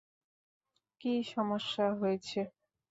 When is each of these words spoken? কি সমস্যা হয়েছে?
কি 1.01 1.13
সমস্যা 1.33 1.85
হয়েছে? 1.99 2.39